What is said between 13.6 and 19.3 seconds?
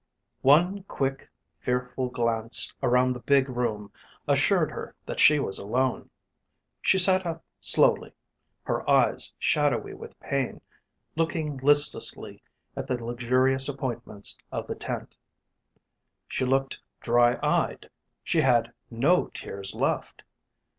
appointments of the tent. She looked dry eyed, she had no